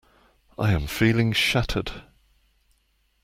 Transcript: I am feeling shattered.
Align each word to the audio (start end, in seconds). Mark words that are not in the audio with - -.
I 0.57 0.73
am 0.73 0.87
feeling 0.87 1.31
shattered. 1.31 1.91